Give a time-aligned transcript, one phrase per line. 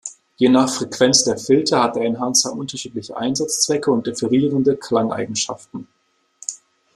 [0.39, 5.87] Je nach Frequenz der Filter hat der Enhancer unterschiedliche Einsatzzwecke und differierende Klangeigenschaften.